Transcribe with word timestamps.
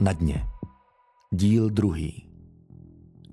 na 0.00 0.12
dně. 0.12 0.44
Díl 1.32 1.70
druhý. 1.70 2.22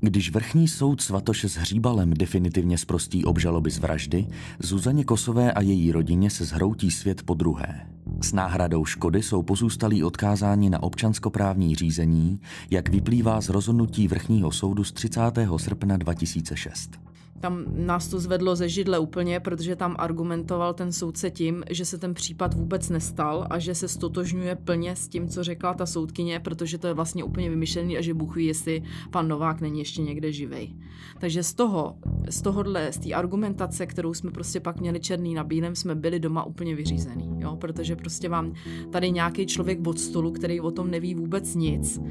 Když 0.01 0.31
vrchní 0.31 0.67
soud 0.67 1.01
Svatoše 1.01 1.49
s 1.49 1.55
Hříbalem 1.55 2.13
definitivně 2.13 2.77
zprostí 2.77 3.25
obžaloby 3.25 3.71
z 3.71 3.79
vraždy, 3.79 4.27
Zuzaně 4.59 5.03
Kosové 5.03 5.51
a 5.51 5.61
její 5.61 5.91
rodině 5.91 6.29
se 6.29 6.45
zhroutí 6.45 6.91
svět 6.91 7.23
po 7.23 7.33
druhé. 7.33 7.87
S 8.21 8.33
náhradou 8.33 8.85
škody 8.85 9.23
jsou 9.23 9.43
pozůstalí 9.43 10.03
odkázáni 10.03 10.69
na 10.69 10.83
občanskoprávní 10.83 11.75
řízení, 11.75 12.39
jak 12.71 12.89
vyplývá 12.89 13.41
z 13.41 13.49
rozhodnutí 13.49 14.07
vrchního 14.07 14.51
soudu 14.51 14.83
z 14.83 14.91
30. 14.91 15.21
srpna 15.57 15.97
2006. 15.97 16.99
Tam 17.43 17.65
nás 17.67 18.07
to 18.07 18.19
zvedlo 18.19 18.55
ze 18.55 18.69
židle 18.69 18.99
úplně, 18.99 19.39
protože 19.39 19.75
tam 19.75 19.95
argumentoval 19.99 20.73
ten 20.73 20.91
soudce 20.91 21.31
tím, 21.31 21.63
že 21.69 21.85
se 21.85 21.97
ten 21.97 22.13
případ 22.13 22.53
vůbec 22.53 22.89
nestal 22.89 23.47
a 23.49 23.59
že 23.59 23.75
se 23.75 23.87
stotožňuje 23.87 24.55
plně 24.55 24.95
s 24.95 25.07
tím, 25.07 25.27
co 25.27 25.43
řekla 25.43 25.73
ta 25.73 25.85
soudkyně, 25.85 26.39
protože 26.39 26.77
to 26.77 26.87
je 26.87 26.93
vlastně 26.93 27.23
úplně 27.23 27.49
vymyšlený 27.49 27.97
a 27.97 28.01
že 28.01 28.13
Bůh 28.13 28.35
ví, 28.35 28.45
jestli 28.45 28.83
pan 29.11 29.27
Novák 29.27 29.61
není 29.61 29.79
ještě 29.79 30.01
někde 30.01 30.31
živej. 30.31 30.75
Takže 31.19 31.43
z 31.43 31.53
toho, 31.53 31.95
z 32.29 32.41
tohohle, 32.41 32.91
z 32.91 32.97
té 32.97 33.13
argumentace, 33.13 33.85
kterou 33.85 34.13
jsme 34.13 34.31
prostě 34.31 34.59
pak 34.59 34.79
měli 34.79 34.99
černý 34.99 35.33
na 35.33 35.43
bílém, 35.43 35.75
jsme 35.75 35.95
byli 35.95 36.19
doma 36.19 36.43
úplně 36.43 36.75
vyřízený, 36.75 37.29
jo? 37.37 37.55
protože 37.55 37.95
prostě 37.95 38.29
vám 38.29 38.53
tady 38.91 39.11
nějaký 39.11 39.45
člověk 39.45 39.87
od 39.87 39.99
stolu, 39.99 40.31
který 40.31 40.61
o 40.61 40.71
tom 40.71 40.91
neví 40.91 41.15
vůbec 41.15 41.55
nic, 41.55 42.01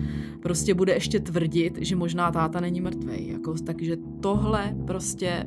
prostě 0.42 0.74
bude 0.74 0.92
ještě 0.92 1.20
tvrdit, 1.20 1.78
že 1.80 1.96
možná 1.96 2.32
táta 2.32 2.60
není 2.60 2.80
mrtvý. 2.80 3.28
Jako, 3.28 3.54
takže 3.66 3.96
tohle 4.20 4.76
prostě 4.86 5.21
prostě 5.22 5.46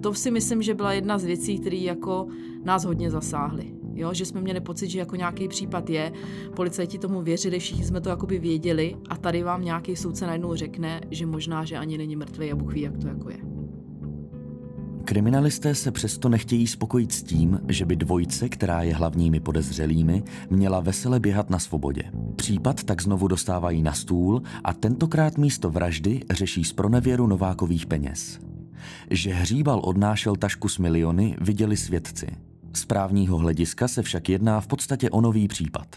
to 0.00 0.14
si 0.14 0.30
myslím, 0.30 0.62
že 0.62 0.74
byla 0.74 0.92
jedna 0.92 1.18
z 1.18 1.24
věcí, 1.24 1.58
které 1.58 1.76
jako 1.76 2.26
nás 2.64 2.84
hodně 2.84 3.10
zasáhly. 3.10 3.74
Jo, 3.94 4.14
že 4.14 4.26
jsme 4.26 4.40
měli 4.40 4.60
pocit, 4.60 4.88
že 4.88 4.98
jako 4.98 5.16
nějaký 5.16 5.48
případ 5.48 5.90
je, 5.90 6.12
policajti 6.56 6.98
tomu 6.98 7.22
věřili, 7.22 7.58
všichni 7.58 7.84
jsme 7.84 8.00
to 8.00 8.08
jakoby 8.08 8.38
věděli 8.38 8.96
a 9.08 9.16
tady 9.16 9.42
vám 9.42 9.64
nějaký 9.64 9.96
soudce 9.96 10.26
najednou 10.26 10.54
řekne, 10.54 11.00
že 11.10 11.26
možná, 11.26 11.64
že 11.64 11.76
ani 11.76 11.98
není 11.98 12.16
mrtvý 12.16 12.52
a 12.52 12.56
Bůh 12.56 12.72
ví, 12.72 12.80
jak 12.80 12.98
to 12.98 13.08
jako 13.08 13.30
je. 13.30 13.38
Kriminalisté 15.04 15.74
se 15.74 15.90
přesto 15.90 16.28
nechtějí 16.28 16.66
spokojit 16.66 17.12
s 17.12 17.22
tím, 17.22 17.60
že 17.68 17.86
by 17.86 17.96
dvojce, 17.96 18.48
která 18.48 18.82
je 18.82 18.94
hlavními 18.94 19.40
podezřelými, 19.40 20.22
měla 20.50 20.80
vesele 20.80 21.20
běhat 21.20 21.50
na 21.50 21.58
svobodě. 21.58 22.02
Případ 22.36 22.84
tak 22.84 23.02
znovu 23.02 23.28
dostávají 23.28 23.82
na 23.82 23.92
stůl 23.92 24.42
a 24.64 24.72
tentokrát 24.72 25.38
místo 25.38 25.70
vraždy 25.70 26.20
řeší 26.30 26.64
z 26.64 26.72
pronevěru 26.72 27.26
Novákových 27.26 27.86
peněz. 27.86 28.49
Že 29.10 29.34
hříbal 29.34 29.80
odnášel 29.84 30.36
tašku 30.36 30.68
s 30.68 30.78
miliony, 30.78 31.36
viděli 31.40 31.76
svědci. 31.76 32.26
Z 32.74 32.84
právního 32.84 33.36
hlediska 33.36 33.88
se 33.88 34.02
však 34.02 34.28
jedná 34.28 34.60
v 34.60 34.66
podstatě 34.66 35.10
o 35.10 35.20
nový 35.20 35.48
případ. 35.48 35.96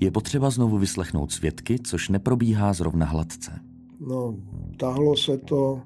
Je 0.00 0.10
potřeba 0.10 0.50
znovu 0.50 0.78
vyslechnout 0.78 1.32
svědky, 1.32 1.78
což 1.84 2.08
neprobíhá 2.08 2.72
zrovna 2.72 3.06
hladce. 3.06 3.60
No, 4.00 4.34
tahlo 4.76 5.16
se 5.16 5.38
to, 5.38 5.82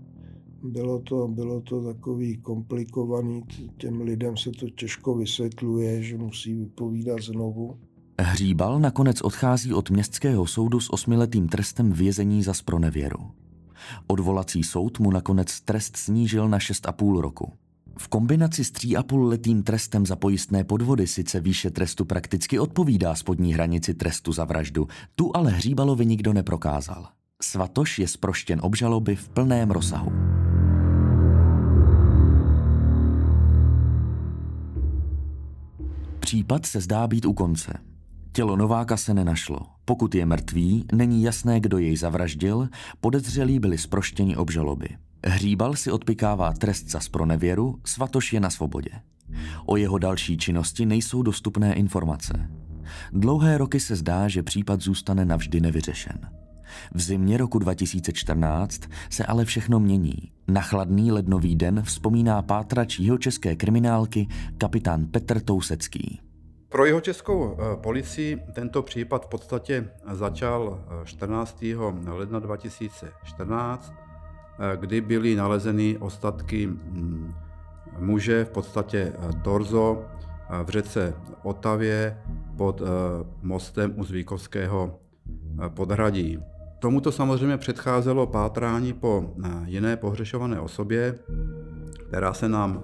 bylo 0.63 0.99
to, 0.99 1.29
bylo 1.29 1.61
to 1.61 1.85
takový 1.85 2.37
komplikovaný, 2.37 3.43
těm 3.77 4.01
lidem 4.01 4.37
se 4.37 4.51
to 4.51 4.71
těžko 4.71 5.15
vysvětluje, 5.15 6.03
že 6.03 6.19
musí 6.19 6.55
vypovídat 6.55 7.23
znovu. 7.23 7.79
Hříbal 8.21 8.81
nakonec 8.81 9.23
odchází 9.23 9.73
od 9.73 9.91
městského 9.91 10.47
soudu 10.47 10.81
s 10.81 10.93
osmiletým 10.93 11.49
trestem 11.49 11.93
vězení 11.93 12.43
za 12.43 12.55
spronevěru. 12.55 13.19
Odvolací 14.07 14.63
soud 14.63 14.99
mu 14.99 15.11
nakonec 15.11 15.61
trest 15.61 15.97
snížil 15.97 16.49
na 16.49 16.59
6,5 16.59 17.21
roku. 17.21 17.53
V 17.99 18.09
kombinaci 18.09 18.65
s 18.65 18.73
3,5 18.73 19.29
letým 19.29 19.63
trestem 19.63 20.07
za 20.07 20.17
pojistné 20.17 20.65
podvody 20.65 21.07
sice 21.07 21.41
výše 21.41 21.71
trestu 21.71 22.05
prakticky 22.05 22.59
odpovídá 22.59 23.15
spodní 23.15 23.55
hranici 23.55 23.95
trestu 23.95 24.33
za 24.33 24.45
vraždu, 24.45 24.89
tu 25.15 25.31
ale 25.35 25.51
Hříbalovi 25.51 26.07
nikdo 26.07 26.33
neprokázal. 26.33 27.09
Svatoš 27.43 27.99
je 27.99 28.09
sproštěn 28.09 28.61
obžaloby 28.63 29.17
v 29.17 29.29
plném 29.29 29.71
rozsahu. 29.71 30.13
Případ 36.21 36.67
se 36.67 36.81
zdá 36.81 37.07
být 37.07 37.25
u 37.25 37.33
konce. 37.33 37.94
Tělo 38.37 38.57
Nováka 38.57 38.97
se 38.97 39.15
nenašlo. 39.15 39.59
Pokud 39.85 40.15
je 40.15 40.27
mrtvý, 40.27 40.85
není 40.93 41.23
jasné, 41.23 41.61
kdo 41.61 41.79
jej 41.79 41.97
zavraždil, 41.97 42.69
podezřelí 43.01 43.59
byli 43.59 43.79
sproštěni 43.79 44.37
obžaloby. 44.37 44.89
Hříbal 45.27 45.75
si 45.75 45.91
odpikává 45.91 46.53
trest 46.53 46.91
za 46.91 47.01
spronevěru, 47.01 47.81
Svatoš 47.87 48.33
je 48.33 48.41
na 48.41 48.51
svobodě. 48.51 48.91
O 49.67 49.77
jeho 49.77 49.99
další 49.99 50.39
činnosti 50.39 50.87
nejsou 50.87 51.23
dostupné 51.23 51.75
informace. 51.75 52.51
Dlouhé 53.13 53.59
roky 53.59 53.81
se 53.81 53.97
zdá, 53.97 54.29
že 54.29 54.43
případ 54.43 54.81
zůstane 54.81 55.25
navždy 55.25 55.61
nevyřešen. 55.61 56.19
V 56.95 57.01
zimě 57.01 57.37
roku 57.37 57.59
2014 57.59 58.81
se 59.11 59.27
ale 59.27 59.45
všechno 59.45 59.81
mění. 59.81 60.15
Na 60.49 60.61
chladný 60.61 61.13
lednový 61.13 61.57
den 61.57 61.83
vzpomíná 61.83 62.43
pátrač 62.43 63.01
české 63.19 63.57
kriminálky 63.57 64.29
kapitán 64.59 65.07
Petr 65.07 65.41
Tousecký. 65.41 66.21
Pro 66.75 66.87
jeho 66.87 67.01
českou 67.01 67.57
eh, 67.59 67.77
policii 67.77 68.43
tento 68.53 68.83
případ 68.83 69.25
v 69.25 69.29
podstatě 69.29 69.89
začal 70.13 70.81
14. 71.05 71.63
Eh, 71.63 72.11
ledna 72.11 72.39
2014, 72.39 73.95
eh, 73.95 74.77
kdy 74.77 75.01
byly 75.01 75.37
nalezeny 75.37 75.97
ostatky 76.01 76.67
mm, 76.67 77.35
muže, 77.99 78.45
v 78.45 78.51
podstatě 78.51 79.13
torzo, 79.43 80.05
v 80.65 80.69
řece 80.69 81.15
Otavě 81.43 82.19
pod 82.57 82.83
mostem 83.43 83.95
u 83.97 84.05
Zvíkovského 84.05 84.99
podhradí. 85.69 86.39
Tomuto 86.79 87.13
samozřejmě 87.13 87.57
předcházelo 87.57 88.27
pátrání 88.27 88.93
po 88.93 89.35
jiné 89.65 89.97
pohřešované 89.97 90.61
osobě, 90.61 91.15
která 92.09 92.35
se 92.35 92.49
nám 92.49 92.83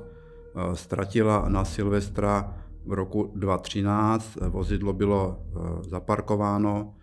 ztratila 0.75 1.49
na 1.49 1.65
Silvestra 1.65 2.60
v 2.87 2.93
roku 2.93 3.33
2013 3.35 4.37
vozidlo 4.49 4.93
bylo 4.93 5.39
eh, 5.39 5.59
zaparkováno 5.83 6.95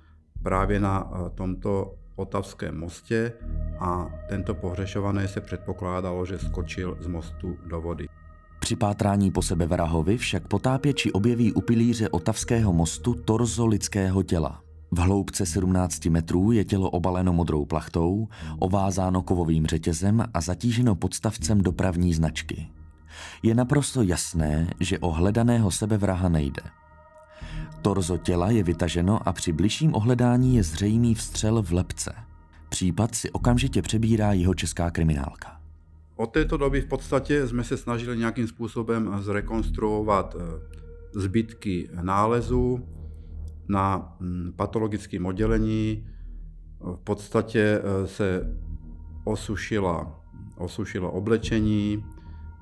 právě 0.44 0.80
na 0.80 1.12
eh, 1.12 1.30
tomto 1.30 1.94
Otavském 2.16 2.80
mostě 2.80 3.34
a 3.80 4.10
tento 4.30 4.56
pohřešovaný 4.56 5.28
se 5.28 5.42
předpokládalo, 5.42 6.26
že 6.26 6.40
skočil 6.40 6.98
z 7.00 7.08
mostu 7.08 7.58
do 7.68 7.82
vody. 7.82 8.08
Při 8.60 8.76
pátrání 8.76 9.32
po 9.32 9.42
sebe 9.42 9.66
vrahovi 9.66 10.18
však 10.18 10.48
potápěči 10.48 11.12
objeví 11.12 11.54
u 11.54 11.62
pilíře 11.62 12.10
Otavského 12.10 12.74
mostu 12.74 13.14
torzo 13.14 13.66
lidského 13.66 14.24
těla. 14.24 14.62
V 14.92 14.98
hloubce 15.00 15.46
17 15.46 16.06
metrů 16.06 16.52
je 16.52 16.66
tělo 16.66 16.90
obaleno 16.90 17.34
modrou 17.34 17.66
plachtou, 17.66 18.28
ovázáno 18.60 19.22
kovovým 19.22 19.66
řetězem 19.66 20.24
a 20.34 20.42
zatíženo 20.42 20.96
podstavcem 20.96 21.62
dopravní 21.62 22.14
značky 22.14 22.68
je 23.44 23.56
naprosto 23.56 24.02
jasné, 24.02 24.74
že 24.80 25.00
o 25.00 25.12
hledaného 25.12 25.72
sebevraha 25.72 26.30
nejde. 26.30 26.62
Torzo 27.82 28.18
těla 28.18 28.50
je 28.50 28.64
vytaženo 28.64 29.28
a 29.28 29.34
při 29.34 29.52
bližším 29.52 29.96
ohledání 29.96 30.56
je 30.56 30.64
zřejmý 30.64 31.16
vstřel 31.16 31.62
v 31.62 31.72
lepce. 31.72 32.14
Případ 32.70 33.16
si 33.16 33.32
okamžitě 33.32 33.82
přebírá 33.82 34.34
jeho 34.34 34.54
česká 34.54 34.92
kriminálka. 34.92 35.62
Od 36.16 36.32
této 36.32 36.58
doby 36.58 36.82
v 36.82 36.86
podstatě 36.86 37.48
jsme 37.48 37.64
se 37.64 37.78
snažili 37.78 38.18
nějakým 38.18 38.48
způsobem 38.48 39.16
zrekonstruovat 39.20 40.36
eh, 40.40 40.44
zbytky 41.20 41.90
nálezu 42.02 42.88
na 43.70 44.16
hm, 44.20 44.54
patologickém 44.56 45.26
oddělení. 45.26 46.08
V 46.80 46.98
podstatě 47.04 47.82
eh, 47.82 48.08
se 48.08 48.58
osušila, 49.24 50.22
osušilo 50.58 51.12
oblečení, 51.12 52.04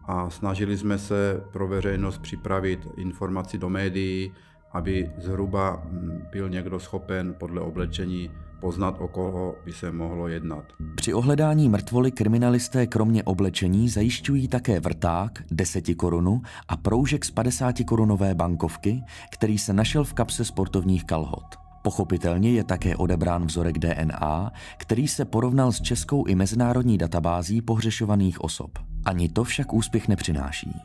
a 0.08 0.30
snažili 0.30 0.78
jsme 0.78 0.98
se 0.98 1.44
pro 1.52 1.68
veřejnost 1.68 2.18
připravit 2.18 2.88
informaci 2.98 3.58
do 3.58 3.70
médií, 3.70 4.32
aby 4.72 5.12
zhruba 5.18 5.84
mm, 5.86 6.22
byl 6.32 6.50
někdo 6.50 6.80
schopen 6.80 7.36
podle 7.40 7.62
oblečení 7.62 8.32
poznat, 8.60 8.96
o 9.00 9.08
koho 9.08 9.56
by 9.66 9.74
se 9.74 9.92
mohlo 9.92 10.28
jednat. 10.28 10.64
Při 10.96 11.14
ohledání 11.14 11.70
mrtvoly 11.70 12.12
kriminalisté 12.12 12.88
kromě 12.88 13.24
oblečení 13.24 13.90
zajišťují 13.90 14.48
také 14.48 14.80
vrták, 14.80 15.44
10 15.52 15.96
korunu 15.96 16.42
a 16.68 16.78
proužek 16.78 17.26
z 17.26 17.32
50 17.32 17.76
korunové 17.86 18.36
bankovky, 18.36 19.04
který 19.32 19.58
se 19.58 19.74
našel 19.74 20.04
v 20.04 20.14
kapse 20.14 20.46
sportovních 20.46 21.06
kalhot. 21.06 21.46
Pochopitelně 21.84 22.52
je 22.52 22.64
také 22.64 22.96
odebrán 22.96 23.46
vzorek 23.46 23.80
DNA, 23.80 24.52
který 24.78 25.08
se 25.08 25.26
porovnal 25.26 25.72
s 25.72 25.82
českou 25.82 26.26
i 26.26 26.36
mezinárodní 26.36 26.98
databází 26.98 27.62
pohřešovaných 27.62 28.42
osob. 28.42 28.95
Ani 29.06 29.30
to 29.30 29.44
však 29.44 29.74
úspěch 29.74 30.08
nepřináší. 30.08 30.82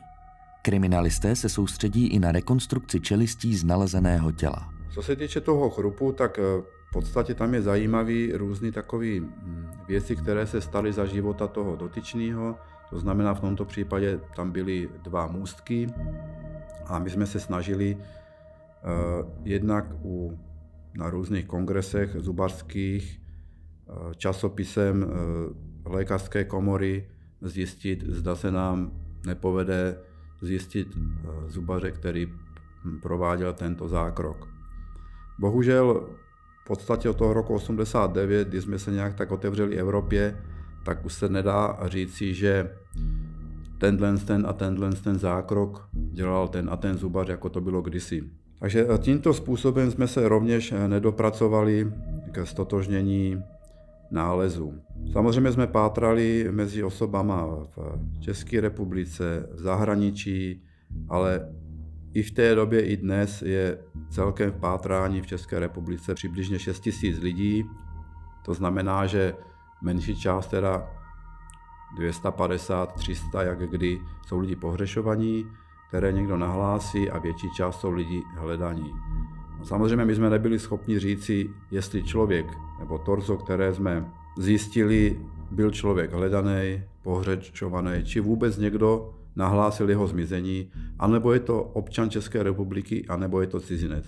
Kriminalisté 0.61 1.35
se 1.35 1.49
soustředí 1.49 2.07
i 2.07 2.19
na 2.19 2.31
rekonstrukci 2.31 2.99
čelistí 2.99 3.55
z 3.55 3.63
nalezeného 3.63 4.31
těla. 4.31 4.69
Co 4.93 5.01
se 5.01 5.15
týče 5.15 5.41
toho 5.41 5.69
chrupu, 5.69 6.11
tak 6.11 6.39
eh, 6.39 6.61
v 6.61 6.93
podstatě 6.93 7.33
tam 7.33 7.53
je 7.53 7.61
zajímavý 7.61 8.31
různý 8.33 8.71
takový 8.71 9.19
hm, 9.19 9.71
věci, 9.87 10.15
které 10.15 10.47
se 10.47 10.61
staly 10.61 10.93
za 10.93 11.05
života 11.05 11.47
toho 11.47 11.75
dotyčného. 11.75 12.55
To 12.89 12.99
znamená, 12.99 13.33
v 13.33 13.39
tomto 13.39 13.65
případě 13.65 14.19
tam 14.35 14.51
byly 14.51 14.89
dva 15.03 15.27
můstky 15.27 15.87
a 16.85 16.99
my 16.99 17.09
jsme 17.09 17.25
se 17.25 17.39
snažili 17.39 17.95
uh, 17.95 18.01
jednak 19.43 19.85
u, 20.03 20.39
na 20.97 21.09
různých 21.09 21.45
kongresech 21.45 22.15
zubařských, 22.19 23.21
uh, 23.85 24.13
časopisem 24.13 25.03
uh, 25.03 25.93
lékařské 25.93 26.43
komory 26.43 27.07
zjistit, 27.41 28.03
zda 28.07 28.35
se 28.35 28.51
nám 28.51 28.91
nepovede 29.25 29.97
zjistit 30.41 30.87
zubaře, 31.47 31.91
který 31.91 32.25
hm, 32.25 32.99
prováděl 33.01 33.53
tento 33.53 33.87
zákrok. 33.87 34.47
Bohužel 35.39 36.09
v 36.63 36.67
podstatě 36.67 37.09
od 37.09 37.17
toho 37.17 37.33
roku 37.33 37.53
89, 37.53 38.47
kdy 38.47 38.61
jsme 38.61 38.79
se 38.79 38.91
nějak 38.91 39.15
tak 39.15 39.31
otevřeli 39.31 39.77
Evropě, 39.77 40.41
tak 40.85 41.05
už 41.05 41.13
se 41.13 41.29
nedá 41.29 41.79
říci, 41.85 42.33
že 42.33 42.77
tenhle 43.77 44.17
ten 44.17 44.45
a 44.47 44.53
tenhle 44.53 44.91
ten 44.91 45.19
zákrok 45.19 45.89
dělal 45.93 46.47
ten 46.47 46.69
a 46.71 46.77
ten 46.77 46.97
zubař, 46.97 47.27
jako 47.27 47.49
to 47.49 47.61
bylo 47.61 47.81
kdysi. 47.81 48.23
Takže 48.59 48.87
tímto 48.97 49.33
způsobem 49.33 49.91
jsme 49.91 50.07
se 50.07 50.29
rovněž 50.29 50.73
nedopracovali 50.87 51.93
ke 52.31 52.45
stotožnění 52.45 53.43
nálezu. 54.11 54.73
Samozřejmě 55.11 55.51
jsme 55.51 55.67
pátrali 55.67 56.47
mezi 56.51 56.83
osobama 56.83 57.45
v 57.45 58.19
České 58.19 58.61
republice, 58.61 59.49
v 59.53 59.59
zahraničí, 59.59 60.63
ale 61.09 61.53
i 62.13 62.23
v 62.23 62.31
té 62.31 62.55
době, 62.55 62.81
i 62.81 62.97
dnes 62.97 63.41
je 63.41 63.77
celkem 64.09 64.51
v 64.51 64.55
pátrání 64.55 65.21
v 65.21 65.27
České 65.27 65.59
republice 65.59 66.15
přibližně 66.15 66.59
6 66.59 66.89
000 67.03 67.17
lidí. 67.21 67.63
To 68.45 68.53
znamená, 68.53 69.05
že 69.05 69.35
menší 69.83 70.15
část, 70.15 70.47
teda 70.47 70.89
250, 71.95 72.93
300, 72.93 73.43
jak 73.43 73.69
kdy, 73.69 73.99
jsou 74.27 74.39
lidi 74.39 74.55
pohřešovaní, 74.55 75.45
které 75.87 76.11
někdo 76.11 76.37
nahlásí 76.37 77.09
a 77.09 77.19
větší 77.19 77.47
část 77.57 77.79
jsou 77.79 77.91
lidi 77.91 78.21
hledaní. 78.37 78.91
Samozřejmě 79.63 80.05
my 80.05 80.15
jsme 80.15 80.29
nebyli 80.29 80.59
schopni 80.59 80.99
říci, 80.99 81.49
jestli 81.71 82.03
člověk 82.03 82.45
nebo 82.79 82.97
torzo, 82.97 83.37
které 83.37 83.73
jsme 83.73 84.05
zjistili, 84.37 85.19
byl 85.51 85.71
člověk 85.71 86.13
hledaný, 86.13 86.81
pohřešovaný, 87.03 87.91
či 88.03 88.19
vůbec 88.19 88.57
někdo, 88.57 89.13
nahlásil 89.35 89.89
jeho 89.89 90.07
zmizení, 90.07 90.67
anebo 90.99 91.33
je 91.33 91.39
to 91.39 91.63
občan 91.63 92.09
České 92.09 92.43
republiky, 92.43 93.05
anebo 93.07 93.41
je 93.41 93.47
to 93.47 93.59
cizinec. 93.59 94.05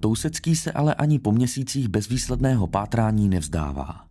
Tousecký 0.00 0.56
se 0.56 0.72
ale 0.72 0.94
ani 0.94 1.18
po 1.18 1.32
měsících 1.32 1.88
bezvýsledného 1.88 2.66
pátrání 2.66 3.28
nevzdává. 3.28 4.06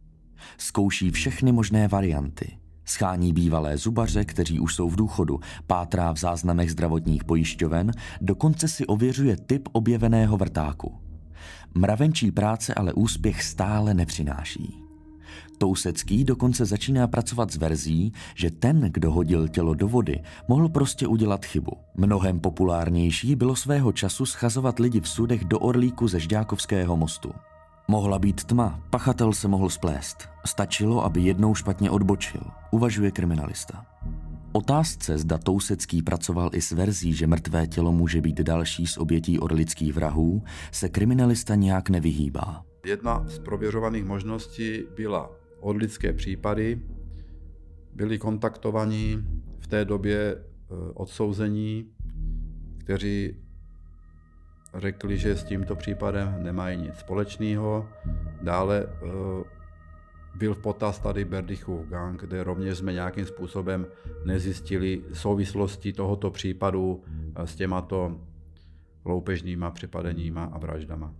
Zkouší 0.57 1.11
všechny 1.11 1.51
možné 1.51 1.87
varianty. 1.87 2.60
Schání 2.85 3.33
bývalé 3.33 3.77
zubaře, 3.77 4.25
kteří 4.25 4.59
už 4.59 4.75
jsou 4.75 4.89
v 4.89 4.95
důchodu, 4.95 5.39
pátrá 5.67 6.11
v 6.11 6.17
záznamech 6.17 6.71
zdravotních 6.71 7.23
pojišťoven, 7.23 7.91
dokonce 8.21 8.67
si 8.67 8.85
ověřuje 8.85 9.37
typ 9.37 9.69
objeveného 9.71 10.37
vrtáku. 10.37 10.97
Mravenčí 11.73 12.31
práce 12.31 12.73
ale 12.73 12.93
úspěch 12.93 13.43
stále 13.43 13.93
nepřináší. 13.93 14.83
Tousecký 15.57 16.23
dokonce 16.23 16.65
začíná 16.65 17.07
pracovat 17.07 17.51
s 17.51 17.55
verzí, 17.55 18.13
že 18.35 18.51
ten, 18.51 18.81
kdo 18.81 19.11
hodil 19.11 19.47
tělo 19.47 19.73
do 19.73 19.87
vody, 19.87 20.21
mohl 20.47 20.69
prostě 20.69 21.07
udělat 21.07 21.45
chybu. 21.45 21.71
Mnohem 21.95 22.39
populárnější 22.39 23.35
bylo 23.35 23.55
svého 23.55 23.91
času 23.91 24.25
schazovat 24.25 24.79
lidi 24.79 25.01
v 25.01 25.07
sudech 25.09 25.45
do 25.45 25.59
orlíku 25.59 26.07
ze 26.07 26.19
Žďákovského 26.19 26.97
mostu. 26.97 27.31
Mohla 27.91 28.19
být 28.19 28.43
tma, 28.43 28.83
pachatel 28.89 29.33
se 29.33 29.47
mohl 29.47 29.69
splést. 29.69 30.29
Stačilo, 30.45 31.05
aby 31.05 31.21
jednou 31.21 31.55
špatně 31.55 31.89
odbočil, 31.89 32.41
uvažuje 32.71 33.11
kriminalista. 33.11 33.85
Otázce, 34.51 35.17
zda 35.17 35.37
Tousecký 35.37 36.01
pracoval 36.01 36.49
i 36.53 36.61
s 36.61 36.71
verzí, 36.71 37.13
že 37.13 37.27
mrtvé 37.27 37.67
tělo 37.67 37.91
může 37.91 38.21
být 38.21 38.41
další 38.41 38.87
z 38.87 38.97
obětí 38.97 39.39
orlických 39.39 39.93
vrahů, 39.93 40.43
se 40.71 40.89
kriminalista 40.89 41.55
nějak 41.55 41.89
nevyhýbá. 41.89 42.65
Jedna 42.85 43.25
z 43.27 43.39
prověřovaných 43.39 44.05
možností 44.05 44.83
byla 44.95 45.31
odlické 45.59 46.13
případy. 46.13 46.81
Byli 47.95 48.17
kontaktovaní 48.17 49.17
v 49.59 49.67
té 49.67 49.85
době 49.85 50.35
e, 50.35 50.39
odsouzení, 50.93 51.85
kteří 52.77 53.35
řekli, 54.75 55.17
že 55.17 55.35
s 55.35 55.43
tímto 55.43 55.75
případem 55.75 56.43
nemají 56.43 56.77
nic 56.77 56.95
společného. 56.95 57.89
Dále 58.41 58.83
e, 58.83 58.87
byl 60.35 60.53
v 60.53 60.59
potaz 60.59 60.99
tady 60.99 61.25
Berdychův 61.25 61.87
gang, 61.87 62.21
kde 62.21 62.43
rovněž 62.43 62.77
jsme 62.77 62.93
nějakým 62.93 63.25
způsobem 63.25 63.87
nezjistili 64.25 65.01
souvislosti 65.13 65.93
tohoto 65.93 66.31
případu 66.31 67.03
e, 67.35 67.47
s 67.47 67.55
těmato 67.55 68.19
loupežnýma 69.05 69.71
přepadeníma 69.71 70.43
a 70.43 70.57
vraždama. 70.57 71.13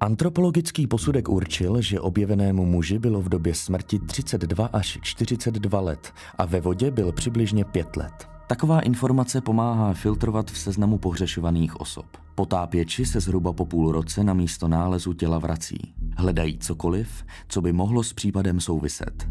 Antropologický 0.00 0.86
posudek 0.86 1.28
určil, 1.28 1.82
že 1.82 2.00
objevenému 2.00 2.64
muži 2.66 2.98
bylo 2.98 3.22
v 3.22 3.28
době 3.28 3.54
smrti 3.54 3.98
32 3.98 4.66
až 4.66 4.98
42 5.02 5.80
let 5.80 6.12
a 6.38 6.44
ve 6.44 6.60
vodě 6.60 6.90
byl 6.90 7.12
přibližně 7.12 7.64
5 7.64 7.96
let. 7.96 8.37
Taková 8.48 8.80
informace 8.80 9.40
pomáhá 9.40 9.92
filtrovat 9.92 10.50
v 10.50 10.58
seznamu 10.58 10.98
pohřešovaných 10.98 11.80
osob. 11.80 12.06
Potápěči 12.34 13.04
se 13.06 13.20
zhruba 13.20 13.52
po 13.52 13.66
půl 13.66 13.92
roce 13.92 14.24
na 14.24 14.34
místo 14.34 14.68
nálezu 14.68 15.12
těla 15.12 15.38
vrací. 15.38 15.94
Hledají 16.16 16.58
cokoliv, 16.58 17.24
co 17.48 17.60
by 17.60 17.72
mohlo 17.72 18.02
s 18.02 18.12
případem 18.12 18.60
souviset. 18.60 19.28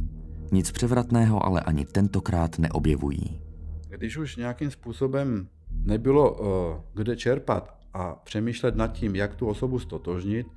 Nic 0.52 0.72
převratného 0.72 1.46
ale 1.46 1.62
ani 1.62 1.86
tentokrát 1.86 2.60
neobjevují. 2.60 3.42
Když 3.90 4.18
už 4.18 4.36
nějakým 4.36 4.72
způsobem 4.72 5.48
nebylo 5.72 6.34
uh, 6.34 6.48
kde 6.94 7.16
čerpat 7.16 7.78
a 7.94 8.16
přemýšlet 8.16 8.76
nad 8.76 8.88
tím, 8.88 9.16
jak 9.16 9.36
tu 9.36 9.48
osobu 9.48 9.80
stotožnit, 9.80 10.48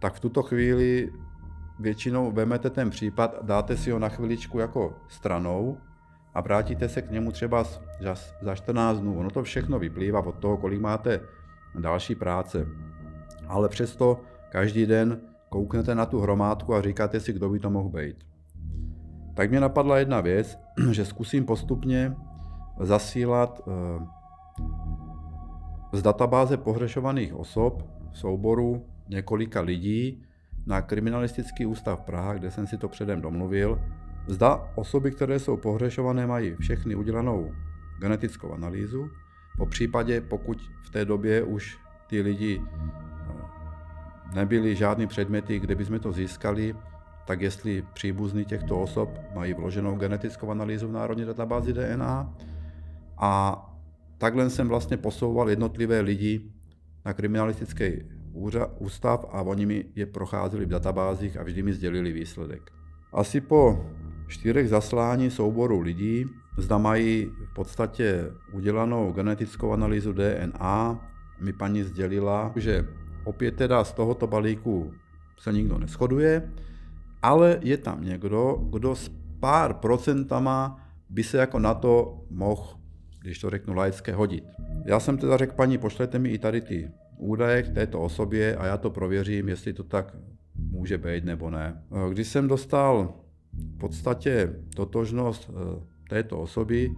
tak 0.00 0.14
v 0.14 0.20
tuto 0.20 0.42
chvíli 0.42 1.12
většinou 1.80 2.32
vemete 2.32 2.70
ten 2.70 2.90
případ, 2.90 3.36
dáte 3.42 3.76
si 3.76 3.90
ho 3.90 3.98
na 3.98 4.08
chviličku 4.08 4.58
jako 4.58 4.92
stranou 5.08 5.78
a 6.34 6.40
vrátíte 6.40 6.88
se 6.88 7.02
k 7.02 7.10
němu 7.10 7.32
třeba 7.32 7.64
za 8.42 8.54
14 8.54 8.98
dnů. 8.98 9.18
Ono 9.18 9.30
to 9.30 9.42
všechno 9.42 9.78
vyplývá 9.78 10.26
od 10.26 10.38
toho, 10.38 10.56
kolik 10.56 10.80
máte 10.80 11.20
další 11.78 12.14
práce. 12.14 12.66
Ale 13.48 13.68
přesto 13.68 14.20
každý 14.50 14.86
den 14.86 15.20
kouknete 15.48 15.94
na 15.94 16.06
tu 16.06 16.20
hromádku 16.20 16.74
a 16.74 16.82
říkáte 16.82 17.20
si, 17.20 17.32
kdo 17.32 17.48
by 17.48 17.58
to 17.58 17.70
mohl 17.70 17.88
být. 17.88 18.16
Tak 19.34 19.50
mě 19.50 19.60
napadla 19.60 19.98
jedna 19.98 20.20
věc, 20.20 20.58
že 20.90 21.04
zkusím 21.04 21.44
postupně 21.44 22.16
zasílat 22.80 23.60
eh, 23.68 24.06
z 25.92 26.02
databáze 26.02 26.56
pohřešovaných 26.56 27.34
osob 27.34 27.82
v 28.12 28.18
souboru 28.18 28.86
několika 29.08 29.60
lidí 29.60 30.22
na 30.66 30.82
kriminalistický 30.82 31.66
ústav 31.66 32.00
Praha, 32.00 32.34
kde 32.34 32.50
jsem 32.50 32.66
si 32.66 32.78
to 32.78 32.88
předem 32.88 33.20
domluvil. 33.20 33.80
Zda 34.26 34.72
osoby, 34.74 35.10
které 35.10 35.38
jsou 35.38 35.56
pohřešované, 35.56 36.26
mají 36.26 36.54
všechny 36.60 36.94
udělanou 36.94 37.52
genetickou 37.98 38.52
analýzu. 38.52 39.10
Po 39.56 39.66
případě, 39.66 40.20
pokud 40.20 40.70
v 40.82 40.90
té 40.90 41.04
době 41.04 41.42
už 41.42 41.78
ty 42.06 42.20
lidi 42.20 42.62
eh, 42.62 42.84
nebyly 44.34 44.76
žádný 44.76 45.06
předměty, 45.06 45.58
kde 45.58 45.74
bychom 45.74 45.98
to 45.98 46.12
získali, 46.12 46.74
tak 47.26 47.40
jestli 47.40 47.84
příbuzní 47.94 48.44
těchto 48.44 48.80
osob 48.80 49.10
mají 49.34 49.54
vloženou 49.54 49.96
genetickou 49.96 50.50
analýzu 50.50 50.88
v 50.88 50.92
Národní 50.92 51.24
databázi 51.24 51.72
DNA. 51.72 52.34
A 53.18 53.62
takhle 54.18 54.50
jsem 54.50 54.68
vlastně 54.68 54.96
posouval 54.96 55.50
jednotlivé 55.50 56.00
lidi 56.00 56.52
na 57.04 57.12
kriminalistický 57.12 57.92
ústav 58.78 59.24
a 59.32 59.42
oni 59.42 59.66
mi 59.66 59.84
je 59.94 60.06
procházeli 60.06 60.64
v 60.64 60.68
databázích 60.68 61.36
a 61.36 61.42
vždy 61.42 61.62
mi 61.62 61.72
sdělili 61.72 62.12
výsledek. 62.12 62.70
Asi 63.12 63.40
po 63.40 63.86
čtyřech 64.28 64.68
zaslání 64.68 65.30
souboru 65.30 65.80
lidí, 65.80 66.26
zda 66.58 66.78
mají 66.78 67.30
v 67.50 67.54
podstatě 67.54 68.30
udělanou 68.52 69.12
genetickou 69.12 69.72
analýzu 69.72 70.12
DNA, 70.12 71.08
mi 71.40 71.52
paní 71.52 71.82
sdělila, 71.82 72.52
že 72.56 72.88
opět 73.24 73.56
teda 73.56 73.84
z 73.84 73.92
tohoto 73.92 74.26
balíku 74.26 74.92
se 75.38 75.52
nikdo 75.52 75.78
neschoduje, 75.78 76.52
ale 77.22 77.58
je 77.62 77.76
tam 77.76 78.04
někdo, 78.04 78.58
kdo 78.70 78.94
s 78.94 79.10
pár 79.40 79.74
procentama 79.74 80.80
by 81.08 81.22
se 81.22 81.38
jako 81.38 81.58
na 81.58 81.74
to 81.74 82.24
mohl 82.30 82.84
když 83.24 83.38
to 83.38 83.50
řeknu 83.50 83.74
laické, 83.74 84.12
hodit. 84.12 84.44
Já 84.84 85.00
jsem 85.00 85.18
teda 85.18 85.36
řekl, 85.36 85.54
paní, 85.54 85.78
pošlete 85.78 86.18
mi 86.18 86.28
i 86.28 86.38
tady 86.38 86.60
ty 86.60 86.90
údaje 87.16 87.62
k 87.62 87.74
této 87.74 88.00
osobě 88.00 88.56
a 88.56 88.66
já 88.66 88.76
to 88.76 88.90
prověřím, 88.90 89.48
jestli 89.48 89.72
to 89.72 89.84
tak 89.84 90.16
může 90.54 90.98
být 90.98 91.24
nebo 91.24 91.50
ne. 91.50 91.82
Když 92.10 92.28
jsem 92.28 92.48
dostal 92.48 93.14
v 93.56 93.78
podstatě 93.78 94.60
totožnost 94.76 95.50
eh, 95.50 95.82
této 96.08 96.40
osoby, 96.40 96.94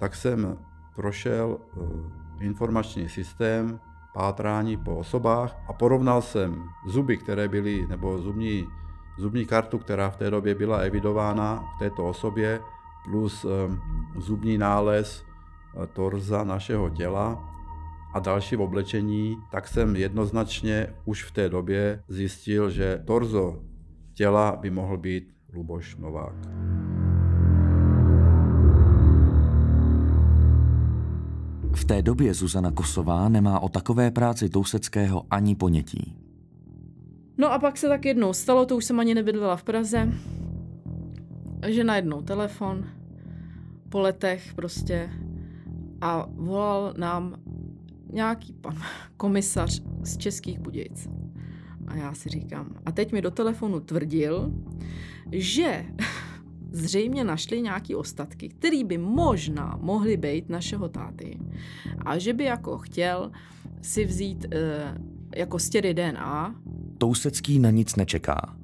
tak 0.00 0.14
jsem 0.14 0.58
prošel 0.96 1.58
eh, 1.60 2.44
informační 2.44 3.08
systém 3.08 3.80
pátrání 4.14 4.76
po 4.76 4.96
osobách 4.96 5.56
a 5.68 5.72
porovnal 5.72 6.22
jsem 6.22 6.64
zuby, 6.86 7.16
které 7.16 7.48
byly, 7.48 7.86
nebo 7.86 8.18
zubní, 8.18 8.66
zubní 9.18 9.46
kartu, 9.46 9.78
která 9.78 10.10
v 10.10 10.16
té 10.16 10.30
době 10.30 10.54
byla 10.54 10.78
evidována 10.78 11.64
k 11.76 11.78
této 11.78 12.08
osobě, 12.08 12.60
plus 13.04 13.44
eh, 13.44 13.48
zubní 14.20 14.58
nález 14.58 15.24
torza 15.92 16.44
našeho 16.44 16.90
těla 16.90 17.50
a 18.14 18.18
další 18.18 18.56
v 18.56 18.60
oblečení, 18.60 19.36
tak 19.50 19.68
jsem 19.68 19.96
jednoznačně 19.96 20.94
už 21.04 21.24
v 21.24 21.30
té 21.30 21.48
době 21.48 22.02
zjistil, 22.08 22.70
že 22.70 23.02
torzo 23.06 23.62
těla 24.14 24.56
by 24.56 24.70
mohl 24.70 24.96
být 24.96 25.39
Luboš 25.52 25.96
Novák. 25.96 26.34
V 31.74 31.84
té 31.84 32.02
době 32.02 32.34
Zuzana 32.34 32.70
Kosová 32.70 33.28
nemá 33.28 33.60
o 33.60 33.68
takové 33.68 34.10
práci 34.10 34.48
Touseckého 34.48 35.26
ani 35.30 35.54
ponětí. 35.54 36.16
No 37.38 37.52
a 37.52 37.58
pak 37.58 37.76
se 37.76 37.88
tak 37.88 38.04
jednou 38.04 38.32
stalo, 38.32 38.66
to 38.66 38.76
už 38.76 38.84
jsem 38.84 39.00
ani 39.00 39.14
nebydlela 39.14 39.56
v 39.56 39.62
Praze, 39.62 40.12
že 41.68 41.84
najednou 41.84 42.22
telefon, 42.22 42.84
po 43.88 44.00
letech 44.00 44.54
prostě, 44.54 45.10
a 46.00 46.26
volal 46.30 46.94
nám 46.98 47.34
nějaký 48.12 48.52
pan 48.52 48.76
komisař 49.16 49.82
z 50.02 50.16
Českých 50.16 50.58
Budějc. 50.58 51.08
A 51.86 51.96
já 51.96 52.14
si 52.14 52.28
říkám, 52.28 52.74
a 52.86 52.92
teď 52.92 53.12
mi 53.12 53.22
do 53.22 53.30
telefonu 53.30 53.80
tvrdil, 53.80 54.52
že 55.32 55.86
zřejmě 56.72 57.24
našli 57.24 57.62
nějaký 57.62 57.94
ostatky, 57.94 58.48
které 58.48 58.84
by 58.84 58.98
možná 58.98 59.78
mohly 59.80 60.16
být 60.16 60.48
našeho 60.48 60.88
táty 60.88 61.38
a 62.04 62.18
že 62.18 62.32
by 62.32 62.44
jako 62.44 62.78
chtěl 62.78 63.30
si 63.82 64.04
vzít 64.04 64.46
e, 64.54 64.94
jako 65.36 65.58
stěry 65.58 65.94
DNA. 65.94 66.54
Tousecký 66.98 67.58
na 67.58 67.70
nic 67.70 67.96
nečeká. 67.96 68.56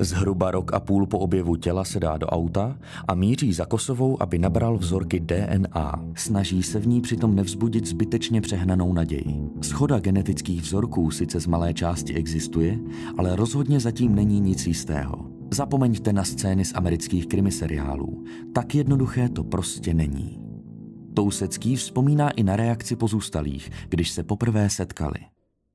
Zhruba 0.00 0.50
rok 0.50 0.72
a 0.74 0.80
půl 0.80 1.06
po 1.06 1.18
objevu 1.18 1.56
těla 1.56 1.84
se 1.84 2.00
dá 2.00 2.16
do 2.16 2.26
auta 2.26 2.78
a 3.08 3.14
míří 3.14 3.52
za 3.52 3.66
Kosovou, 3.66 4.22
aby 4.22 4.38
nabral 4.38 4.78
vzorky 4.78 5.20
DNA. 5.20 6.04
Snaží 6.14 6.62
se 6.62 6.80
v 6.80 6.86
ní 6.86 7.00
přitom 7.00 7.34
nevzbudit 7.34 7.86
zbytečně 7.86 8.40
přehnanou 8.40 8.92
naději. 8.92 9.50
Schoda 9.60 9.98
genetických 9.98 10.62
vzorků 10.62 11.10
sice 11.10 11.40
z 11.40 11.46
malé 11.46 11.74
části 11.74 12.14
existuje, 12.14 12.78
ale 13.18 13.36
rozhodně 13.36 13.80
zatím 13.80 14.14
není 14.14 14.40
nic 14.40 14.66
jistého. 14.66 15.39
Zapomeňte 15.52 16.12
na 16.12 16.24
scény 16.24 16.64
z 16.64 16.74
amerických 16.74 17.26
krimiseriálů. 17.26 18.24
Tak 18.54 18.74
jednoduché 18.74 19.28
to 19.28 19.44
prostě 19.44 19.94
není. 19.94 20.40
Tousecký 21.14 21.76
vzpomíná 21.76 22.30
i 22.30 22.42
na 22.42 22.56
reakci 22.56 22.96
pozůstalých, 22.96 23.70
když 23.88 24.10
se 24.10 24.22
poprvé 24.22 24.70
setkali. 24.70 25.20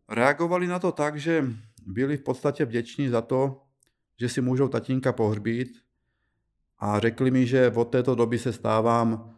Reagovali 0.10 0.68
na 0.68 0.80
to 0.80 0.92
tak, 0.92 1.20
že 1.20 1.46
byli 1.88 2.18
v 2.18 2.22
podstatě 2.22 2.66
vděční 2.66 3.10
za 3.10 3.22
to, 3.22 3.62
že 4.20 4.30
si 4.30 4.42
můžou 4.42 4.68
tatínka 4.68 5.14
pohřbít 5.14 5.78
a 6.80 7.00
řekli 7.00 7.32
mi, 7.32 7.48
že 7.48 7.72
od 7.76 7.86
této 7.86 8.16
doby 8.16 8.40
se 8.40 8.54
stávám 8.54 9.36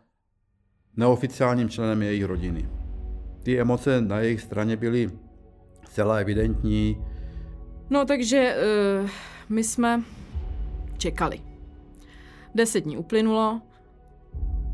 neoficiálním 0.97 1.69
členem 1.69 2.01
jejich 2.01 2.23
rodiny. 2.23 2.69
Ty 3.43 3.59
emoce 3.59 4.01
na 4.01 4.19
jejich 4.19 4.41
straně 4.41 4.77
byly 4.77 5.11
celá 5.89 6.15
evidentní. 6.15 6.97
No 7.89 8.05
takže 8.05 8.55
uh, 9.03 9.09
my 9.49 9.63
jsme 9.63 10.03
čekali. 10.97 11.41
Deset 12.55 12.81
dní 12.81 12.97
uplynulo, 12.97 13.61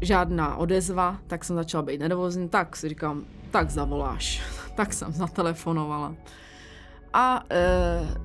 žádná 0.02 0.56
odezva, 0.56 1.20
tak 1.28 1.44
jsem 1.44 1.56
začala 1.56 1.84
být 1.84 2.00
nervózní, 2.00 2.50
tak 2.50 2.76
si 2.76 2.90
říkám, 2.90 3.26
tak 3.52 3.70
zavoláš. 3.70 4.42
tak 4.76 4.94
jsem 4.94 5.12
zatelefonovala. 5.12 6.16
A 7.14 7.44
e, 7.50 7.62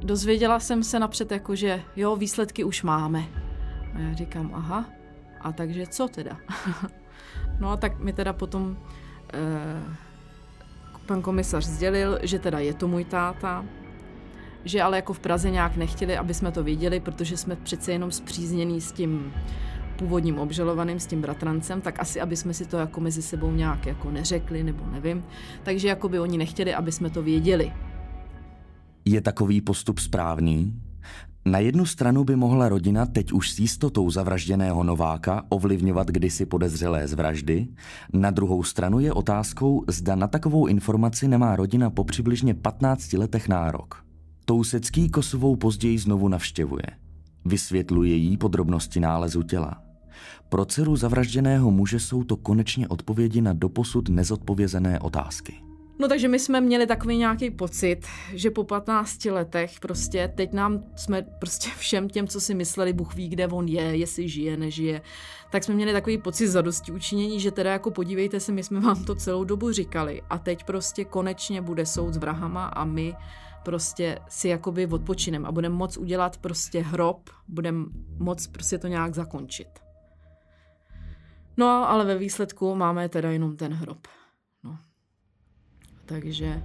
dozvěděla 0.01 0.61
jsem 0.61 0.85
se 0.85 0.99
napřed 0.99 1.33
jako, 1.33 1.55
že 1.55 1.83
jo, 1.97 2.17
výsledky 2.17 2.65
už 2.65 2.83
máme. 2.83 3.25
A 3.95 3.99
já 3.99 4.15
říkám, 4.15 4.51
aha, 4.55 4.85
a 5.41 5.53
takže 5.53 5.87
co 5.87 6.09
teda? 6.09 6.37
no 7.61 7.71
a 7.71 7.77
tak 7.77 7.99
mi 7.99 8.13
teda 8.13 8.33
potom 8.33 8.77
e, 9.35 9.99
pan 11.07 11.23
komisař 11.23 11.65
sdělil, 11.65 12.19
že 12.23 12.39
teda 12.39 12.59
je 12.59 12.75
to 12.75 12.89
můj 12.89 13.05
táta, 13.05 13.65
že 14.65 14.83
ale 14.83 14.97
jako 14.97 15.13
v 15.13 15.21
Praze 15.21 15.51
nějak 15.51 15.77
nechtěli, 15.77 16.17
aby 16.17 16.35
jsme 16.35 16.53
to 16.53 16.65
věděli, 16.65 17.01
protože 17.01 17.37
jsme 17.37 17.57
přece 17.57 17.93
jenom 17.93 18.11
zpříznění 18.11 18.81
s 18.81 18.93
tím 18.93 19.33
původním 19.99 20.39
obžalovaným, 20.39 21.01
s 21.01 21.07
tím 21.07 21.21
bratrancem, 21.21 21.81
tak 21.81 22.01
asi, 22.01 22.21
aby 22.21 22.37
jsme 22.37 22.55
si 22.55 22.67
to 22.67 22.77
jako 22.77 23.01
mezi 23.01 23.23
sebou 23.23 23.53
nějak 23.53 23.87
jako 23.87 24.11
neřekli, 24.11 24.63
nebo 24.63 24.87
nevím. 24.93 25.25
Takže 25.63 25.89
jako 25.89 26.09
by 26.09 26.21
oni 26.21 26.39
nechtěli, 26.39 26.75
aby 26.75 26.93
jsme 26.93 27.11
to 27.11 27.23
věděli. 27.23 27.73
Je 29.05 29.21
takový 29.21 29.61
postup 29.61 29.99
správný? 29.99 30.75
Na 31.45 31.59
jednu 31.59 31.87
stranu 31.87 32.25
by 32.25 32.37
mohla 32.37 32.69
rodina 32.69 33.07
teď 33.07 33.33
už 33.33 33.51
s 33.51 33.59
jistotou 33.59 34.11
zavražděného 34.11 34.85
Nováka 34.85 35.45
ovlivňovat 35.49 36.07
kdysi 36.07 36.47
podezřelé 36.47 37.09
z 37.09 37.13
vraždy, 37.13 37.69
na 38.13 38.31
druhou 38.31 38.63
stranu 38.63 39.01
je 39.01 39.13
otázkou, 39.13 39.85
zda 39.89 40.15
na 40.15 40.27
takovou 40.27 40.67
informaci 40.67 41.29
nemá 41.29 41.57
rodina 41.57 41.91
po 41.91 42.05
přibližně 42.05 42.55
15 42.55 43.13
letech 43.13 43.49
nárok. 43.49 44.08
Tousecký 44.49 45.11
Kosovou 45.11 45.57
později 45.57 45.99
znovu 45.99 46.29
navštěvuje. 46.29 46.87
Vysvětluje 47.45 48.15
jí 48.15 48.37
podrobnosti 48.37 49.01
nálezu 49.01 49.43
těla. 49.43 49.83
Pro 50.49 50.65
dceru 50.65 50.97
zavražděného 50.97 51.71
muže 51.71 52.01
jsou 52.01 52.25
to 52.25 52.37
konečně 52.37 52.89
odpovědi 52.89 53.41
na 53.41 53.53
doposud 53.53 54.09
nezodpovězené 54.09 55.01
otázky. 55.01 55.55
No 55.99 56.09
takže 56.09 56.29
my 56.29 56.39
jsme 56.39 56.61
měli 56.61 56.87
takový 56.87 57.17
nějaký 57.17 57.51
pocit, 57.51 58.01
že 58.35 58.51
po 58.51 58.65
15 58.65 59.25
letech 59.25 59.81
prostě 59.81 60.33
teď 60.37 60.53
nám 60.53 60.85
jsme 60.97 61.23
prostě 61.23 61.71
všem 61.79 62.09
těm, 62.09 62.29
co 62.29 62.41
si 62.41 62.55
mysleli, 62.55 62.93
Bůh 62.93 63.15
ví, 63.15 63.29
kde 63.29 63.49
on 63.49 63.69
je, 63.69 63.83
jestli 63.83 64.29
žije, 64.29 64.57
nežije, 64.57 65.03
tak 65.51 65.65
jsme 65.65 65.75
měli 65.75 65.93
takový 65.93 66.19
pocit 66.19 66.49
zadosti 66.49 66.93
učinění, 66.93 67.41
že 67.41 67.51
teda 67.51 67.73
jako 67.73 67.91
podívejte 67.91 68.41
se, 68.41 68.53
my 68.53 68.63
jsme 68.63 68.81
vám 68.81 69.05
to 69.05 69.15
celou 69.15 69.45
dobu 69.45 69.73
říkali 69.73 70.23
a 70.31 70.39
teď 70.39 70.65
prostě 70.65 71.05
konečně 71.05 71.63
bude 71.63 71.87
soud 71.87 72.15
s 72.15 72.17
vrahama 72.17 72.67
a 72.67 72.85
my 72.85 73.15
prostě 73.65 74.19
si 74.29 74.49
jakoby 74.49 74.87
odpočinem 74.87 75.47
a 75.47 75.53
budeme 75.53 75.75
moc 75.75 75.97
udělat 75.97 76.37
prostě 76.37 76.81
hrob, 76.83 77.31
budeme 77.49 77.85
moc 78.19 78.47
prostě 78.47 78.79
to 78.79 78.87
nějak 78.87 79.15
zakončit. 79.15 79.69
No, 81.57 81.91
ale 81.91 82.05
ve 82.05 82.19
výsledku 82.19 82.75
máme 82.75 83.09
teda 83.09 83.31
jenom 83.31 83.57
ten 83.57 83.73
hrob. 83.73 84.09
No. 84.65 84.79
Takže, 86.05 86.47
e, 86.47 86.63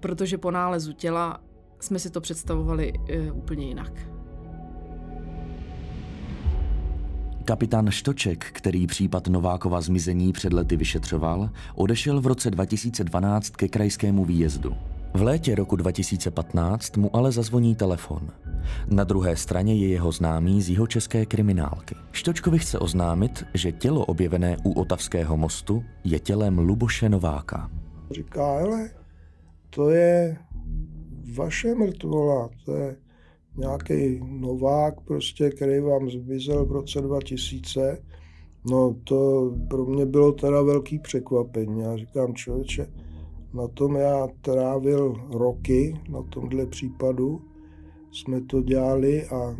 protože 0.00 0.38
po 0.38 0.50
nálezu 0.50 0.92
těla 0.92 1.40
jsme 1.80 1.98
si 1.98 2.10
to 2.10 2.20
představovali 2.20 2.92
e, 3.08 3.32
úplně 3.32 3.66
jinak. 3.66 3.92
Kapitán 7.44 7.90
Štoček, 7.90 8.44
který 8.52 8.86
případ 8.86 9.28
Novákova 9.28 9.80
zmizení 9.80 10.32
před 10.32 10.52
lety 10.52 10.76
vyšetřoval, 10.76 11.50
odešel 11.74 12.20
v 12.20 12.26
roce 12.26 12.50
2012 12.50 13.50
ke 13.50 13.68
krajskému 13.68 14.24
výjezdu. 14.24 14.76
V 15.14 15.22
létě 15.22 15.54
roku 15.54 15.76
2015 15.76 16.96
mu 16.96 17.16
ale 17.16 17.32
zazvoní 17.32 17.74
telefon. 17.74 18.30
Na 18.90 19.04
druhé 19.04 19.36
straně 19.36 19.74
je 19.74 19.88
jeho 19.88 20.12
známý 20.12 20.62
z 20.62 20.70
jeho 20.70 20.86
české 20.86 21.26
kriminálky. 21.26 21.94
Štočkovi 22.12 22.58
chce 22.58 22.78
oznámit, 22.78 23.44
že 23.54 23.72
tělo 23.72 24.04
objevené 24.04 24.56
u 24.64 24.72
Otavského 24.72 25.36
mostu 25.36 25.84
je 26.04 26.18
tělem 26.20 26.58
Luboše 26.58 27.08
Nováka. 27.08 27.70
Říká, 28.10 28.58
ale 28.58 28.90
to 29.70 29.90
je 29.90 30.36
vaše 31.36 31.74
mrtvola, 31.74 32.48
to 32.64 32.76
je 32.76 32.96
nějaký 33.56 34.20
Novák, 34.40 35.00
prostě, 35.00 35.50
který 35.50 35.80
vám 35.80 36.10
zmizel 36.10 36.66
v 36.66 36.72
roce 36.72 37.00
2000. 37.00 37.98
No 38.70 38.96
to 39.04 39.50
pro 39.68 39.84
mě 39.84 40.06
bylo 40.06 40.32
teda 40.32 40.62
velký 40.62 40.98
překvapení. 40.98 41.80
Já 41.80 41.96
říkám, 41.96 42.34
člověče, 42.34 42.86
na 43.54 43.68
tom 43.68 43.96
já 43.96 44.28
trávil 44.40 45.14
roky, 45.30 46.00
na 46.08 46.22
tomhle 46.22 46.66
případu. 46.66 47.40
Jsme 48.12 48.40
to 48.40 48.62
dělali 48.62 49.26
a 49.26 49.50
e, 49.50 49.56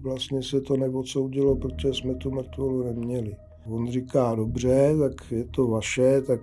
vlastně 0.00 0.42
se 0.42 0.60
to 0.60 0.76
neodsoudilo, 0.76 1.56
protože 1.56 1.94
jsme 1.94 2.14
tu 2.14 2.30
mrtvolu 2.30 2.82
neměli. 2.82 3.36
On 3.70 3.90
říká, 3.90 4.34
dobře, 4.34 4.94
tak 4.98 5.32
je 5.32 5.44
to 5.44 5.66
vaše, 5.66 6.20
tak 6.20 6.40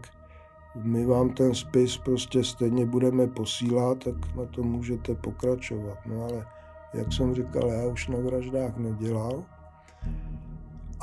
my 0.83 1.05
vám 1.05 1.29
ten 1.29 1.53
spis 1.53 1.98
prostě 1.98 2.43
stejně 2.43 2.86
budeme 2.86 3.27
posílat, 3.27 4.03
tak 4.03 4.36
na 4.36 4.45
to 4.45 4.63
můžete 4.63 5.15
pokračovat. 5.15 5.98
No 6.05 6.24
ale 6.24 6.45
jak 6.93 7.13
jsem 7.13 7.36
říkal, 7.36 7.69
já 7.69 7.88
už 7.88 8.07
na 8.07 8.17
vraždách 8.17 8.77
nedělal. 8.77 9.43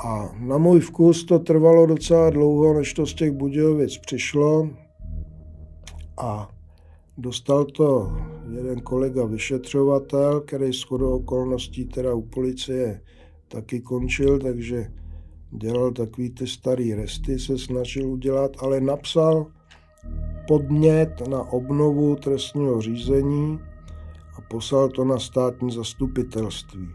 A 0.05 0.29
na 0.39 0.57
můj 0.57 0.79
vkus 0.79 1.23
to 1.23 1.39
trvalo 1.39 1.85
docela 1.85 2.29
dlouho, 2.29 2.73
než 2.73 2.93
to 2.93 3.05
z 3.05 3.13
těch 3.13 3.31
Budějovic 3.31 3.97
přišlo 3.97 4.69
A 6.17 6.49
dostal 7.17 7.65
to 7.65 8.17
jeden 8.51 8.81
kolega 8.81 9.25
vyšetřovatel, 9.25 10.41
který 10.41 10.73
s 10.73 10.83
chodou 10.83 11.15
okolností 11.15 11.85
teda 11.85 12.13
u 12.13 12.21
policie 12.21 13.01
taky 13.47 13.81
končil, 13.81 14.39
takže 14.39 14.91
dělal 15.51 15.91
takový 15.91 16.29
ty 16.29 16.47
starý 16.47 16.93
resty, 16.93 17.39
se 17.39 17.57
snažil 17.57 18.07
udělat, 18.07 18.51
ale 18.59 18.81
napsal 18.81 19.47
podnět 20.47 21.27
na 21.27 21.41
obnovu 21.41 22.15
trestního 22.15 22.81
řízení 22.81 23.59
a 24.37 24.41
poslal 24.41 24.89
to 24.89 25.05
na 25.05 25.19
státní 25.19 25.71
zastupitelství. 25.71 26.87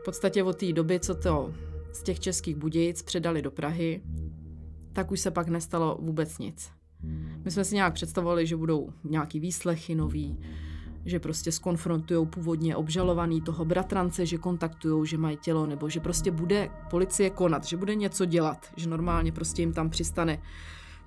V 0.00 0.04
podstatě 0.04 0.42
od 0.42 0.56
té 0.56 0.72
doby, 0.72 1.00
co 1.00 1.14
to 1.14 1.54
z 1.92 2.02
těch 2.02 2.20
českých 2.20 2.56
Budějic 2.56 3.02
předali 3.02 3.42
do 3.42 3.50
Prahy, 3.50 4.02
tak 4.92 5.10
už 5.10 5.20
se 5.20 5.30
pak 5.30 5.48
nestalo 5.48 5.98
vůbec 6.00 6.38
nic. 6.38 6.70
My 7.44 7.50
jsme 7.50 7.64
si 7.64 7.74
nějak 7.74 7.94
představovali, 7.94 8.46
že 8.46 8.56
budou 8.56 8.88
nějaký 9.04 9.40
výslechy 9.40 9.94
nový, 9.94 10.38
že 11.04 11.20
prostě 11.20 11.52
skonfrontují 11.52 12.26
původně 12.26 12.76
obžalovaný 12.76 13.40
toho 13.40 13.64
bratrance, 13.64 14.26
že 14.26 14.38
kontaktují, 14.38 15.06
že 15.06 15.18
mají 15.18 15.36
tělo, 15.36 15.66
nebo 15.66 15.88
že 15.88 16.00
prostě 16.00 16.30
bude 16.30 16.70
policie 16.90 17.30
konat, 17.30 17.64
že 17.64 17.76
bude 17.76 17.94
něco 17.94 18.24
dělat, 18.24 18.66
že 18.76 18.88
normálně 18.88 19.32
prostě 19.32 19.62
jim 19.62 19.72
tam 19.72 19.90
přistane 19.90 20.42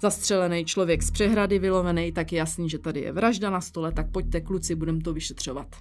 zastřelený 0.01 0.65
člověk 0.65 1.03
z 1.03 1.11
přehrady 1.11 1.59
vylovený, 1.59 2.11
tak 2.11 2.31
je 2.31 2.37
jasný, 2.37 2.69
že 2.69 2.79
tady 2.79 2.99
je 3.01 3.11
vražda 3.11 3.49
na 3.49 3.61
stole, 3.61 3.91
tak 3.91 4.11
pojďte 4.11 4.41
kluci, 4.41 4.75
budeme 4.75 5.01
to 5.01 5.13
vyšetřovat. 5.13 5.75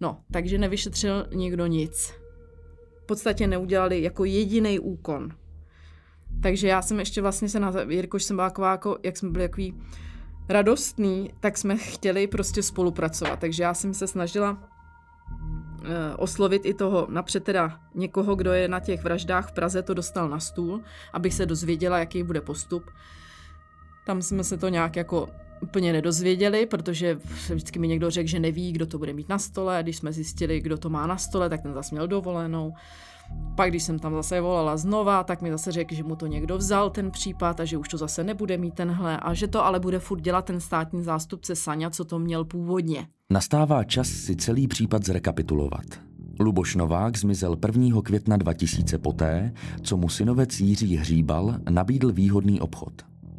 No, 0.00 0.20
takže 0.32 0.58
nevyšetřil 0.58 1.26
nikdo 1.34 1.66
nic. 1.66 2.12
V 3.02 3.06
podstatě 3.06 3.46
neudělali 3.46 4.02
jako 4.02 4.24
jediný 4.24 4.78
úkon. 4.78 5.28
Takže 6.42 6.68
já 6.68 6.82
jsem 6.82 6.98
ještě 6.98 7.22
vlastně 7.22 7.48
se 7.48 7.60
na, 7.60 7.72
jelikož 7.88 8.24
jsem 8.24 8.36
byla 8.36 8.50
taková, 8.50 8.70
jako, 8.70 8.98
jak 9.02 9.16
jsme 9.16 9.30
byli 9.30 9.48
takový 9.48 9.74
radostný, 10.48 11.30
tak 11.40 11.58
jsme 11.58 11.76
chtěli 11.76 12.26
prostě 12.26 12.62
spolupracovat. 12.62 13.38
Takže 13.38 13.62
já 13.62 13.74
jsem 13.74 13.94
se 13.94 14.06
snažila 14.06 14.50
uh, 14.50 15.86
oslovit 16.16 16.66
i 16.66 16.74
toho 16.74 17.06
napřed 17.10 17.44
teda 17.44 17.80
někoho, 17.94 18.36
kdo 18.36 18.52
je 18.52 18.68
na 18.68 18.80
těch 18.80 19.02
vraždách 19.02 19.48
v 19.48 19.52
Praze, 19.52 19.82
to 19.82 19.94
dostal 19.94 20.28
na 20.28 20.40
stůl, 20.40 20.82
abych 21.12 21.34
se 21.34 21.46
dozvěděla, 21.46 21.98
jaký 21.98 22.22
bude 22.22 22.40
postup. 22.40 22.90
Tam 24.06 24.22
jsme 24.22 24.44
se 24.44 24.56
to 24.56 24.68
nějak 24.68 24.96
jako 24.96 25.28
úplně 25.60 25.92
nedozvěděli, 25.92 26.66
protože 26.66 27.18
vždycky 27.54 27.78
mi 27.78 27.88
někdo 27.88 28.10
řekl, 28.10 28.28
že 28.28 28.40
neví, 28.40 28.72
kdo 28.72 28.86
to 28.86 28.98
bude 28.98 29.12
mít 29.12 29.28
na 29.28 29.38
stole. 29.38 29.82
Když 29.82 29.96
jsme 29.96 30.12
zjistili, 30.12 30.60
kdo 30.60 30.78
to 30.78 30.90
má 30.90 31.06
na 31.06 31.16
stole, 31.16 31.48
tak 31.48 31.62
ten 31.62 31.74
zase 31.74 31.94
měl 31.94 32.08
dovolenou. 32.08 32.74
Pak, 33.54 33.70
když 33.70 33.82
jsem 33.82 33.98
tam 33.98 34.14
zase 34.14 34.40
volala 34.40 34.76
znova, 34.76 35.24
tak 35.24 35.42
mi 35.42 35.50
zase 35.50 35.72
řekl, 35.72 35.94
že 35.94 36.02
mu 36.02 36.16
to 36.16 36.26
někdo 36.26 36.58
vzal 36.58 36.90
ten 36.90 37.10
případ 37.10 37.60
a 37.60 37.64
že 37.64 37.76
už 37.76 37.88
to 37.88 37.98
zase 37.98 38.24
nebude 38.24 38.58
mít 38.58 38.74
tenhle 38.74 39.16
a 39.16 39.34
že 39.34 39.48
to 39.48 39.64
ale 39.64 39.80
bude 39.80 39.98
furt 39.98 40.20
dělat 40.20 40.44
ten 40.44 40.60
státní 40.60 41.02
zástupce 41.02 41.56
Saňa, 41.56 41.90
co 41.90 42.04
to 42.04 42.18
měl 42.18 42.44
původně. 42.44 43.06
Nastává 43.32 43.84
čas 43.84 44.08
si 44.08 44.36
celý 44.36 44.68
případ 44.68 45.04
zrekapitulovat. 45.04 45.84
Luboš 46.40 46.76
Novák 46.76 47.18
zmizel 47.18 47.56
1. 47.66 48.02
května 48.02 48.36
2000 48.36 48.98
poté, 48.98 49.52
co 49.82 49.96
mu 49.96 50.08
synovec 50.08 50.60
Jiří 50.60 50.96
Hříbal 50.96 51.54
nabídl 51.70 52.12
výhodný 52.12 52.60
obchod. 52.60 52.92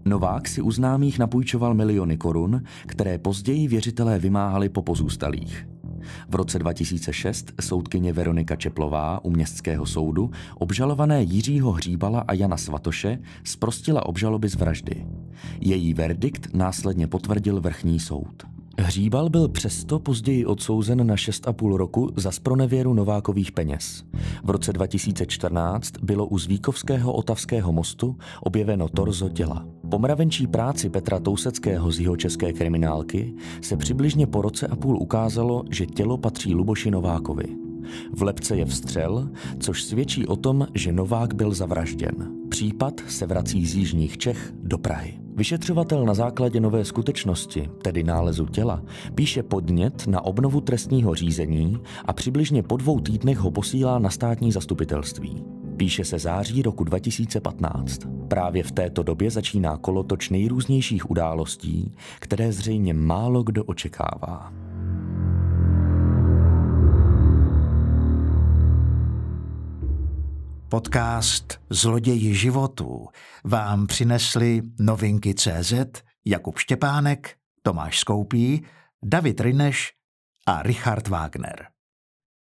Novák 0.06 0.48
si 0.48 0.62
u 0.62 0.72
známých 0.72 1.20
napůjčoval 1.20 1.74
miliony 1.74 2.18
korun, 2.18 2.64
které 2.86 3.18
později 3.18 3.68
věřitelé 3.68 4.20
vymáhali 4.20 4.70
po 4.70 4.82
pozůstalých. 4.82 5.68
V 6.30 6.36
roce 6.36 6.60
2006 6.60 7.52
soudkyně 7.62 8.14
Veronika 8.14 8.56
Čeplová 8.56 9.26
u 9.26 9.30
městského 9.30 9.86
soudu 9.86 10.32
obžalované 10.56 11.24
Jiřího 11.24 11.72
Hříbala 11.72 12.24
a 12.28 12.34
Jana 12.34 12.58
Svatoše 12.58 13.20
sprostila 13.44 14.06
obžaloby 14.06 14.50
z 14.50 14.56
vraždy. 14.56 15.06
Její 15.62 15.94
verdikt 15.94 16.54
následně 16.54 17.08
potvrdil 17.08 17.62
vrchní 17.62 18.00
soud. 18.00 18.59
Hříbal 18.82 19.30
byl 19.30 19.48
přesto 19.48 20.00
později 20.00 20.46
odsouzen 20.46 21.08
na 21.08 21.16
6,5 21.16 21.76
roku 21.76 22.10
za 22.16 22.32
spronevěru 22.32 22.94
Novákových 22.94 23.52
peněz. 23.52 24.04
V 24.44 24.50
roce 24.50 24.74
2014 24.74 25.94
bylo 26.04 26.28
u 26.28 26.38
Zvíkovského 26.38 27.14
otavského 27.14 27.72
mostu 27.72 28.18
objeveno 28.42 28.90
torzo 28.90 29.30
těla. 29.30 29.66
Po 29.90 30.00
mravenčí 30.00 30.48
práci 30.48 30.90
Petra 30.90 31.20
Touseckého 31.20 31.92
z 31.92 32.00
jeho 32.00 32.18
české 32.18 32.54
kriminálky 32.54 33.34
se 33.62 33.78
přibližně 33.78 34.28
po 34.28 34.42
roce 34.42 34.68
a 34.68 34.76
půl 34.76 34.98
ukázalo, 34.98 35.64
že 35.72 35.86
tělo 35.86 36.18
patří 36.18 36.56
Luboši 36.56 36.92
Novákovi. 36.92 37.46
V 38.16 38.22
lepce 38.22 38.56
je 38.56 38.66
vstřel, 38.66 39.30
což 39.60 39.84
svědčí 39.84 40.28
o 40.28 40.36
tom, 40.36 40.68
že 40.76 40.92
Novák 40.92 41.34
byl 41.34 41.54
zavražděn. 41.54 42.32
Případ 42.50 42.94
se 43.08 43.26
vrací 43.26 43.66
z 43.66 43.76
jižních 43.76 44.18
Čech 44.18 44.54
do 44.64 44.78
Prahy. 44.78 45.29
Vyšetřovatel 45.40 46.06
na 46.06 46.14
základě 46.14 46.60
nové 46.60 46.86
skutečnosti, 46.86 47.70
tedy 47.82 48.04
nálezu 48.04 48.46
těla, 48.46 48.84
píše 49.16 49.44
podnět 49.44 50.08
na 50.08 50.22
obnovu 50.22 50.62
trestního 50.62 51.16
řízení 51.16 51.80
a 52.06 52.14
přibližně 52.14 52.64
po 52.64 52.78
dvou 52.78 53.00
týdnech 53.00 53.38
ho 53.38 53.52
posílá 53.52 54.00
na 54.00 54.10
státní 54.10 54.52
zastupitelství. 54.52 55.44
Píše 55.78 56.06
se 56.06 56.20
září 56.20 56.62
roku 56.62 56.84
2015. 56.84 58.02
Právě 58.28 58.64
v 58.64 58.72
této 58.72 59.04
době 59.04 59.32
začíná 59.32 59.78
kolotoč 59.78 60.30
nejrůznějších 60.30 61.12
událostí, 61.12 61.92
které 62.20 62.52
zřejmě 62.52 62.94
málo 62.94 63.44
kdo 63.44 63.64
očekává. 63.64 64.54
Podcast 70.70 71.60
Zloději 71.70 72.36
životů 72.36 73.08
vám 73.44 73.88
přinesli 73.88 74.62
novinky 74.80 75.34
CZ 75.34 75.74
Jakub 76.26 76.58
Štěpánek, 76.58 77.36
Tomáš 77.64 78.00
Skoupí, 78.00 78.66
David 79.04 79.40
Rineš 79.40 79.94
a 80.48 80.62
Richard 80.64 81.08
Wagner. 81.08 81.68